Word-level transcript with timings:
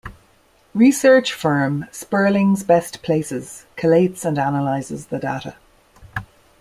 Research 0.73 1.31
firm 1.31 1.85
Sperling's 1.91 2.63
BestPlaces 2.63 3.65
collates 3.77 4.25
and 4.25 4.39
analyzes 4.39 5.05
the 5.05 5.19
data. 5.19 5.57